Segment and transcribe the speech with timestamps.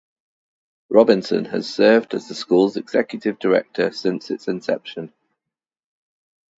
[0.89, 5.13] Robinson has served as the school's Executive Director since its inception.